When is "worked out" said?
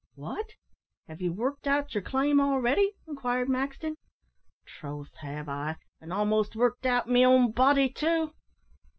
1.31-1.93, 6.55-7.07